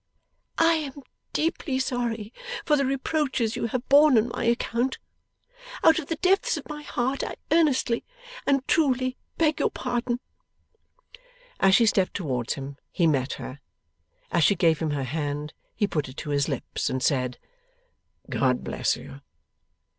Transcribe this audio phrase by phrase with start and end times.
[0.57, 0.93] I am
[1.31, 2.33] deeply sorry
[2.65, 4.97] for the reproaches you have borne on my account.
[5.83, 8.03] Out of the depths of my heart I earnestly
[8.47, 10.19] and truly beg your pardon.'
[11.59, 13.59] As she stepped towards him, he met her.
[14.31, 17.37] As she gave him her hand, he put it to his lips, and said,
[18.27, 19.21] 'God bless you!